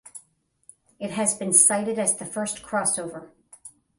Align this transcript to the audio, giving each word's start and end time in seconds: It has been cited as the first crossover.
It 0.99 1.11
has 1.11 1.35
been 1.35 1.53
cited 1.53 1.99
as 1.99 2.17
the 2.17 2.25
first 2.25 2.63
crossover. 2.63 3.29